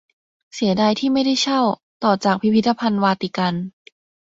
[0.53, 1.61] เสียดายที่ไม่ได้เช่า
[2.03, 3.53] ต่อจากพิพิธภัณฑ์วาติกัน